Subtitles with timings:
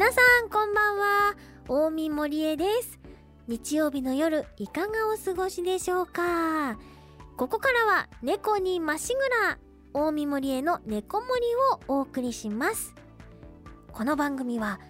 [0.00, 1.36] 皆さんこんばんは。
[1.68, 2.98] 大見森江です。
[3.48, 6.78] 日曜日の夜いかがお過ごしでしょうか。
[7.36, 9.58] ここからは猫にまっしぐら
[9.92, 11.28] 大見森江の猫森
[11.88, 12.94] をお送りします。
[13.92, 14.80] この番組は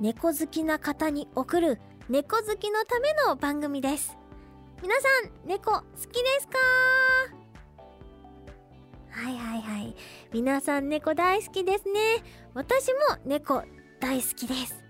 [0.00, 1.78] 猫好きな方に送る
[2.08, 4.18] 猫好きのための番組です。
[4.82, 6.58] 皆さん猫好きですか？
[9.10, 9.94] はいはいはい。
[10.32, 12.24] 皆さん猫大好きですね。
[12.52, 13.62] 私も猫
[14.00, 14.86] 大好きです。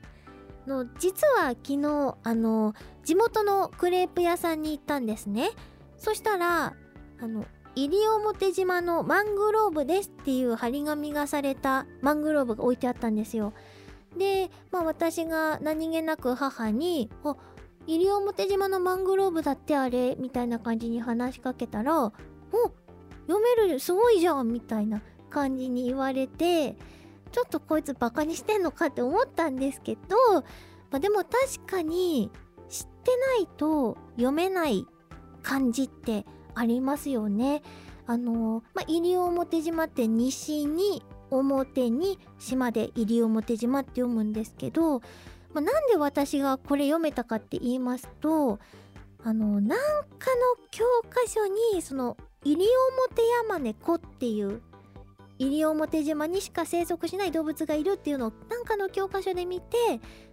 [0.66, 2.74] の実は昨日あの
[3.04, 5.50] 地元のクレープ屋さんに行ったんですね。
[5.96, 6.74] そしたら
[7.20, 13.52] あの西表島のマングローブですっていう張り紙がされたマングローブが置いてあったんですよ。
[14.16, 17.36] でまあ私が何気なく母に「あ
[17.86, 22.12] 西表島のマングローブだってあれ」みたいな感じに話しかけたら「お
[23.28, 26.76] 読めるすごいじゃん」みたいな感じに言われて
[27.32, 30.00] ちょっとこいつバカにしてんのかって思ったんですけど、
[30.90, 32.30] まあ、でも確かに
[32.68, 34.86] 知ってないと読めない
[35.42, 37.62] 漢字ってありますよね。
[38.06, 45.04] あのまあ、西表島って西に表に島で西表島って読むんですけど、ま
[45.56, 48.60] あ、なんで私がこれ読めたかって言いますと
[49.24, 54.62] あのなんかの教科書にその西表山猫っていう
[55.38, 59.76] 西表島にしか生息しない動物がいるっていうのをなんかの教科書で見て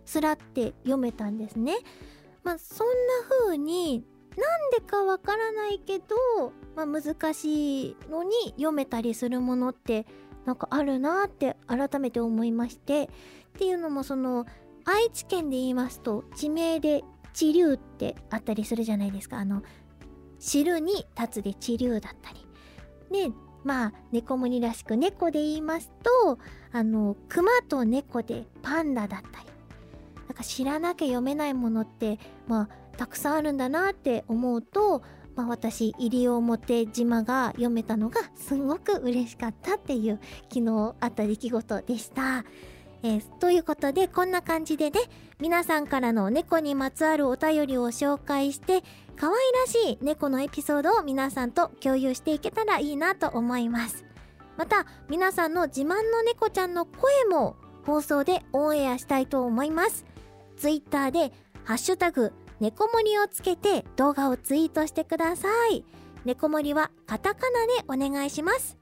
[0.06, 1.76] すらって読めたんですね。
[2.44, 2.94] まあそんな
[3.30, 4.06] 風に
[4.38, 6.16] なんでかわからないけど、
[6.76, 10.08] まあ、難しいのに読めたりするものって
[10.46, 13.10] なんかあるなって改めて思いまして。
[13.54, 14.46] っていうのもその
[14.84, 19.38] 愛知県で言いますと地名で地流ってあったりするじゃないですか。
[19.38, 19.62] あの
[20.40, 22.48] 知るに立つで地流だったり。
[23.12, 23.32] で
[23.64, 26.40] まあ猫ムニらしく猫で言いますと
[26.72, 29.46] あの熊と猫でパンダだったり
[30.28, 35.02] なんか知らなきゃ読めないものってまあたくさんあるんだなって思うと、
[35.36, 40.20] まあ、私西表島が読めたのがすごく嬉しかったっていう
[40.52, 42.46] 昨日あった出来事でした。
[43.06, 45.02] えー、ということでこんな感じでね
[45.40, 48.82] 皆さんからの猫にまつわるお便りを紹介して
[49.18, 54.06] 可愛らしい猫のエピソードを皆さんと共有していけたらいいなと思います。
[54.58, 57.56] また皆さんの自慢の猫ちゃんの声も
[57.86, 60.06] 放送でオンエアしたいと思います。
[60.58, 61.34] Twitter で
[61.66, 65.84] 「ハッシュタグ猫森」をつけて動画をツイートしてください。
[66.24, 68.78] 猫森はカタカナでお願いします。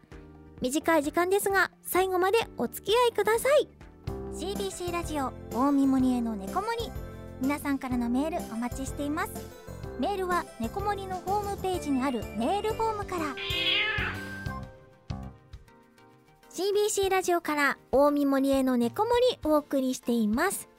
[0.61, 3.80] 短い時間ですが最後までお付き合いください。
[4.33, 6.89] CBC ラジオ大見森への猫森
[7.41, 9.31] 皆さんからのメールお待ちしています。
[9.99, 13.35] メールは猫森のホームページにあるメールフォームから。
[16.49, 20.69] CBC ラジオから大見森への猫森お送りしています。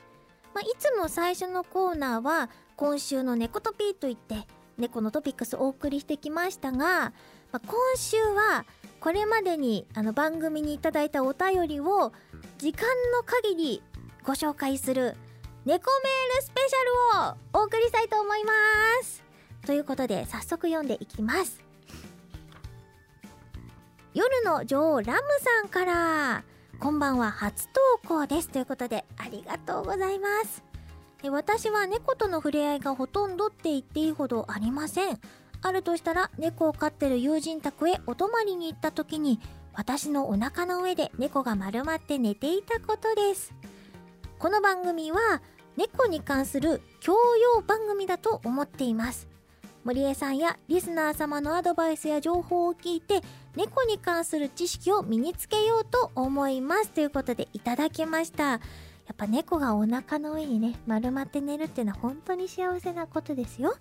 [0.55, 4.47] まあ、いつも最初のコーナーは今週の猫トピーといって
[4.79, 7.13] 猫のトピックスお送りしてきましたが、ま
[7.53, 8.65] あ、今週は
[9.01, 12.13] これまでにあの番組にいただいたお便りを
[12.59, 13.83] 時間の限り
[14.25, 15.17] ご紹介する
[15.65, 18.53] 猫メールスペシャルをお送りしたいと思いま
[19.03, 19.23] す。
[19.67, 21.61] ということで早速読んでいきます。
[24.15, 26.45] 夜の女王ラムさんから
[26.79, 28.49] こんばんは初投稿です。
[28.49, 30.63] ということでありがとうございます。
[31.31, 35.21] 私は猫との触れ合いがほとんどって言っていいほどありません。
[35.63, 39.41] あるとしたら猫を飼ってる友人宅へお泊まりに行った時に
[39.75, 43.55] 私のお腹の上で猫が丸まって寝ていたことです。
[44.39, 45.41] この番組は
[45.77, 49.29] 猫に関する教養番組だと思っています。
[49.85, 53.21] 森江さんやリスナー様のアドバイスや情報を聞いて
[53.57, 56.91] 猫に関する知識を身につけようと思います。
[56.91, 58.45] ということでいただきました。
[58.45, 58.59] や
[59.13, 63.75] っぱ猫がお腹の上にね丸まって寝るっていうのは本当に幸せなことですよ。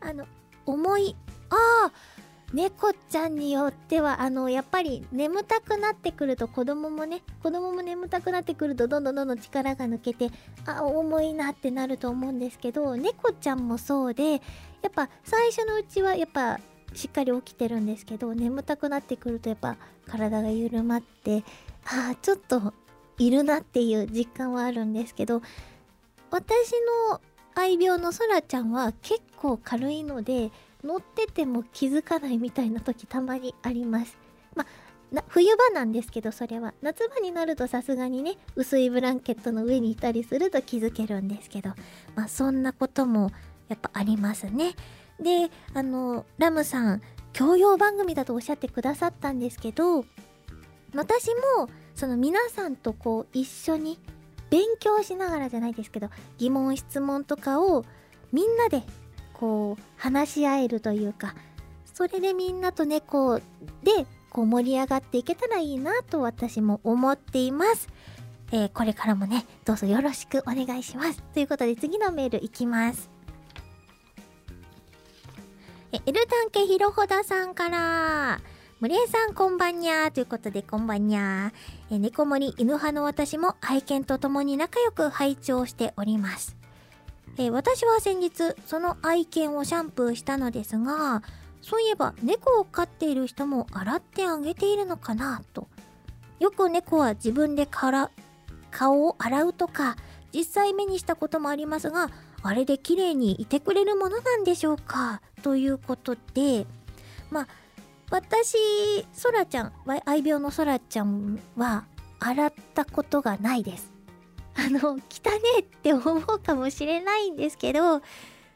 [0.00, 0.26] あの
[0.66, 1.16] 重い
[1.50, 1.56] あ
[1.88, 1.92] あ
[2.52, 10.30] 猫ちゃんによってはあのやっぱり眠たくなってくると子供もね子供も眠たくなってくるとどんどんどんどん力が抜けて
[10.66, 14.38] あ重いなってなると思うんですけど猫ちゃんもそうでや
[14.88, 16.58] っぱ最初のうちはやっぱ
[16.94, 19.76] しっかり起きてるんですけど眠たくなってくるとやっぱ
[20.08, 21.44] 体が緩まって
[21.84, 22.74] ああちょっと
[23.18, 25.42] いるなっていう実感はあるんですけど
[26.30, 26.72] 私
[27.10, 27.20] の
[27.54, 30.50] 愛病のそらちゃんは結構軽いので
[30.86, 34.16] 乗ってても気づかないみたいな時たまにあります。
[34.54, 41.70] まあ、冬場なんですけどそれは夏場になるとさすがにね薄いブランケットの上にいたりすると気づけるんですけど
[42.14, 43.30] まあそんなことも
[43.68, 44.74] やっぱありますね。
[45.20, 50.04] であのラムさん教養番組だとおっしゃってくださったんですけど
[50.94, 51.28] 私
[51.58, 53.98] もその皆さんとこう一緒に
[54.50, 56.08] 勉強しながらじゃないですけど
[56.38, 57.84] 疑問質問とかを
[58.32, 58.82] みんなで
[59.38, 61.34] こう話し合えるというか
[61.92, 63.42] それでみんなと猫で
[64.30, 67.88] こう盛り上がっていけたらいいなと私も思っています。
[68.52, 71.22] えー、これからもね、どうぞよろしくお願いします。
[71.34, 73.08] ということで次のメールいきます。
[75.92, 78.40] え、エルタンケヒロホダさんから、
[78.80, 81.94] 森江さんこんばんにゃーということでこんばんにゃー。
[81.96, 86.56] え、猫森犬派の私も愛犬と共に仲良く拝聴しております。
[87.38, 91.22] え私は先日その愛犬をシャンプーしたのですが、
[91.60, 95.68] そういえば猫を飼っている人も洗ってあげているのかなと。
[96.38, 98.10] よく猫は自分でから
[98.70, 99.96] 顔を洗うとか
[100.34, 102.10] 実際目にしたこともありますが
[102.42, 106.66] あれで綺麗にいてくれるものなんでしょうかということで
[107.30, 107.48] まあ
[108.10, 108.58] 私
[109.12, 109.72] そらちゃん
[110.04, 111.86] 愛病のそらちゃんは
[112.20, 113.95] 洗ったことがないです
[114.56, 115.00] あの汚ね
[115.58, 118.00] えって思うかもしれないんですけど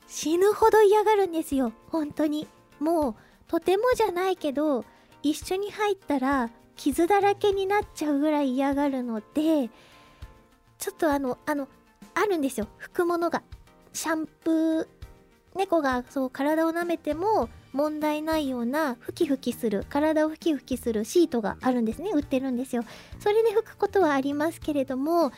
[0.07, 2.49] 死ぬほど嫌がるんですよ本当に
[2.79, 3.15] もう
[3.49, 4.85] とてもじゃないけど
[5.23, 9.71] 一緒に入ったら傷だらけになっちゃうぐらい嫌がるので
[10.81, 11.69] ちょっとあの、あの、
[12.15, 12.67] あるんですよ。
[12.81, 13.43] 拭くものが。
[13.93, 14.87] シャンプー、
[15.55, 22.11] 猫がそう体を舐めても問題ないようなふきふきする、体をふきふきするシートがあるんですね。
[22.15, 22.83] 売ってるんですよ。
[23.19, 25.33] それで拭くことはありますけれども、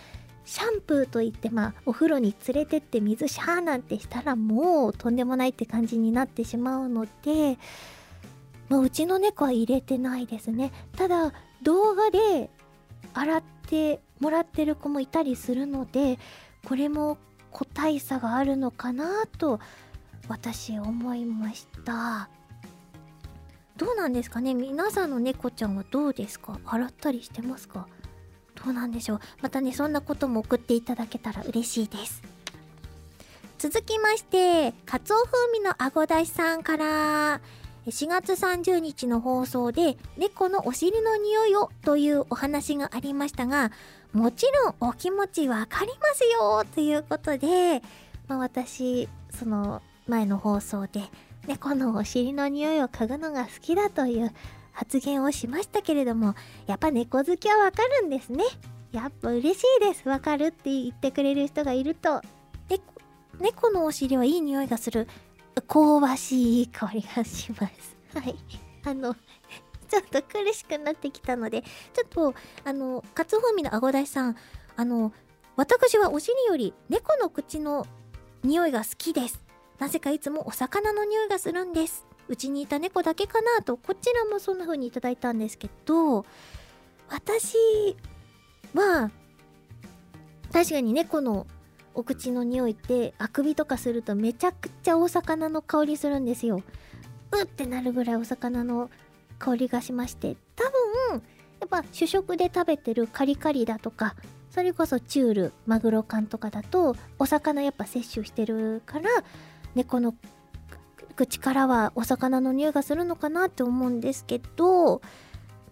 [0.44, 7.58] シャンプーといってまあお風呂に連れてって水シャーなんてしたらもうとんでもないって感じになってしまうので、
[8.68, 10.72] まあ、うちの猫は入れてないですね。
[10.96, 12.50] ただ動画で
[13.14, 16.18] 洗ってもらってる子もいたりするので
[16.66, 17.18] これも
[17.50, 19.60] 個体差があるのかなと
[20.28, 22.28] 私思いました。
[23.76, 24.54] どうなんですかね？
[24.54, 26.60] 皆さんの猫ちゃんはどうですか？
[26.64, 27.88] 洗ったりしてますか？
[28.64, 29.20] どうなんでしょう。
[29.40, 32.22] またねそんなことも送っていただけたら嬉しいです。
[33.58, 37.40] 続きましてかつお風味のあごだしさんから。
[37.86, 43.72] 4月30日の放送で猫のお尻の匂いをというお話がありましたが
[44.12, 47.82] もちろんお気持ちわかりますよということで、
[48.28, 51.02] まあ、私その前の放送で
[51.48, 54.32] 猫のお尻の匂いを嗅ぐのが好きだという
[54.72, 56.34] 発言をしましたけれども
[56.66, 58.44] やっぱ猫好きはわかるんですね
[58.92, 62.22] やっぱ嬉しいですわかるって言ってくれる人がいると
[63.42, 65.08] 猫のお尻はいい匂いがする
[65.66, 67.96] 香ばしい香りがします。
[68.18, 68.36] はい。
[68.84, 69.14] あの、
[69.88, 72.34] ちょっと苦しくなってきたので、ちょっと、
[72.64, 74.36] あの、かつふみのあごだしさん、
[74.76, 75.12] あの、
[75.56, 77.86] 私はお尻より猫の口の
[78.42, 79.40] 匂いが好きです。
[79.78, 82.06] なぜかいつもお魚の匂いがするんです。
[82.32, 86.24] うちにいた猫だけかなと、こちらもそんな風にいただいたんですけど、
[87.10, 87.58] 私
[88.72, 89.10] は、
[90.50, 91.46] 確かに猫の
[91.94, 96.62] お口の匂いってあくびとかするとめちゃくちゃお魚の香りするんですよ。
[97.32, 98.90] うってなるぐらいお魚の
[99.38, 100.64] 香りがしまして多
[101.10, 101.22] 分
[101.60, 104.14] やっぱ主食で食べてるカリカリだとか
[104.50, 109.08] それこそチュールマグロ缶とかだとお魚やっぱ摂取してるから
[109.74, 110.14] 猫の
[111.26, 115.00] 口からはお魚の匂いがするのかなって思うんですけど、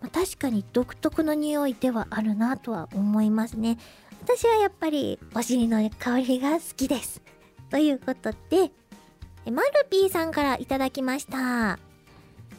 [0.00, 3.78] まあ、確かに独特の匂いではあるなとは思いますね
[4.22, 7.22] 私はやっぱりお尻の香りが好きです。
[7.70, 8.70] ということで、
[9.50, 11.78] マルピーさんからいただきました。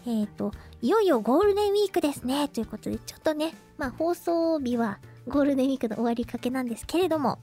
[0.08, 2.48] えっ、ー、と、いよいよゴールデンウィークですね。
[2.48, 7.38] ということで、ちょっとね、まあ放送日はゴールデンウィークの終わりかけなんですけれども、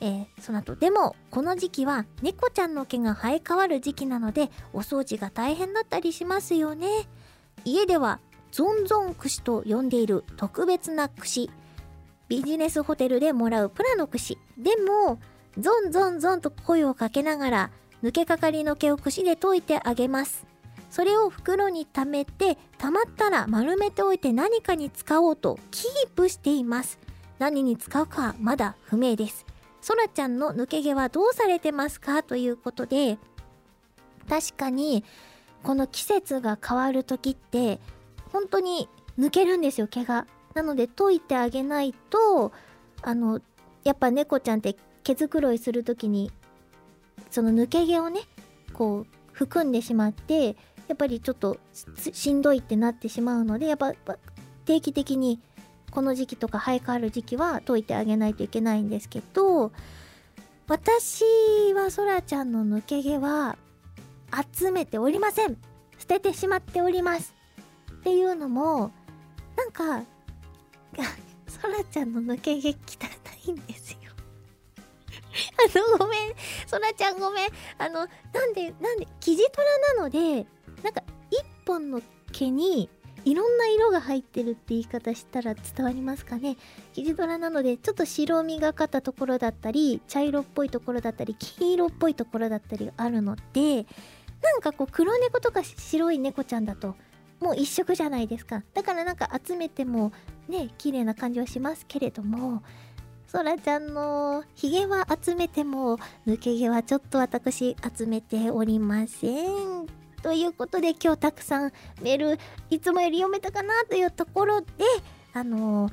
[0.00, 7.08] えー、その後、でも、この時期は猫ちゃんの毛が生え変わる時期なので、お掃除が大変だったりしますよね。
[7.64, 8.20] 家では、
[8.52, 11.50] ゾンゾン串と呼んでいる特別な串、
[12.28, 14.38] ビジネスホテルでもらうプラの串。
[14.58, 15.18] でも、
[15.58, 17.70] ゾンゾンゾンと声をかけながら、
[18.02, 20.46] 抜けかかりの毛を串で解いてあげます。
[20.90, 26.98] それを袋に溜めて、溜まったら丸めておいて何かに使おうとキープしています。
[27.38, 29.46] 何に使うかはまだ不明です。
[29.86, 32.24] そらちゃんの抜け毛はどうされてますか？
[32.24, 33.18] ということで、
[34.28, 35.04] 確かに、
[35.62, 37.78] この季節が変わる時って、
[38.32, 40.26] 本当に抜けるんですよ、毛が。
[40.54, 42.50] なので解いてあげないと
[43.02, 43.40] あの
[43.84, 44.74] やっぱ猫ちゃんって
[45.04, 46.32] 毛づくろいする時に
[47.30, 48.22] その抜け毛をね
[48.72, 50.56] こう含んでしまって
[50.88, 51.58] やっぱりちょっと
[52.12, 53.92] しんどいってなってしまうのでやっぱ
[54.64, 55.38] 定期的に
[55.90, 59.72] この時期とか生え変わる時期は解いてあげないといけないんですけど
[60.68, 61.24] 私
[61.74, 63.56] はそらちゃんの抜け毛は
[64.54, 65.56] 集めておりません。
[65.98, 67.34] 捨ててしまっております。
[67.92, 68.90] っていうのも
[69.56, 70.04] なんか
[71.46, 72.72] そらちゃんの抜け毛汚
[73.46, 73.98] いんですよ。
[75.74, 76.34] あのごめん。
[76.66, 77.50] そらちゃんごめん。
[77.78, 80.46] あのなんでなんでキジトラなので
[80.82, 82.02] なんか一本の
[82.32, 82.90] 毛に
[83.26, 86.56] いろんな色が入ってるって言い方したら伝わりますかね？
[86.92, 93.84] キジトラなのでちょっと白みがかったところだったり茶色っぽいところだったり黄色っぽいところだったりあるので
[94.42, 96.94] なんかこう黒猫とか白い猫ちゃんだと
[97.40, 98.62] もう一色じゃないですか。
[98.72, 100.12] だからなんか集めても
[100.48, 102.62] ね綺麗な感じはしますけれども
[103.26, 110.05] そらちゃんのひげは集めても抜け毛はちょっと私集めておりません。
[110.26, 114.66] ということで今日たくさんメールいつもより読めたかなというところで
[115.32, 115.92] あのー、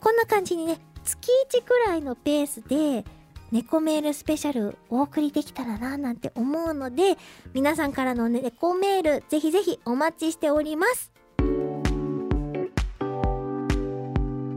[0.00, 3.04] こんな感じにね月1くらいのペースで
[3.52, 7.18] 猫メールスペシャルお送りできたらななんて思うので
[7.52, 11.12] 皆さんからの猫メールぜひぜひお待ちしております。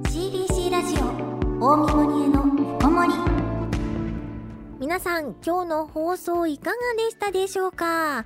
[0.05, 1.03] CBC ラジオ
[1.60, 3.13] 大見森への猫森
[4.79, 8.24] 皆さん今日の放送いかがでしたでしょうか？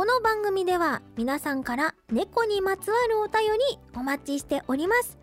[0.00, 3.58] この番組では皆さんから猫にまつわるお便り
[3.94, 5.18] お待ちしております。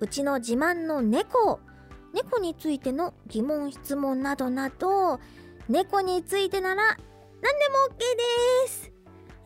[0.00, 1.60] うちの自慢の猫
[2.12, 5.18] 猫についての疑問質問などなど
[5.70, 8.92] 猫についてなら何でも OK です。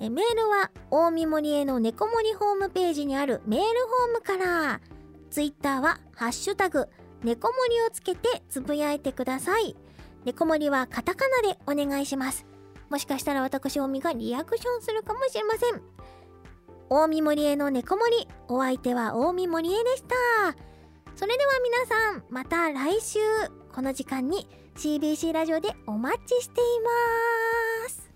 [0.01, 4.81] えメールは大見森への猫森ホームページにあるメールホームから
[5.31, 6.89] ツイッターはハッシュタグ
[7.23, 9.77] 猫森をつけてつぶやいてください。
[10.25, 12.52] 猫森はカタカナでお願いします。
[12.93, 15.81] もしかしたら私、おみがリアクションするかもしれません。
[16.91, 20.15] 大見森江の猫森、お相手は大見森江でした。
[21.17, 23.19] それでは皆さん、また来週、
[23.75, 24.47] この時間に
[24.77, 26.65] CBC ラジオでお待ちしてい
[27.87, 28.12] ます。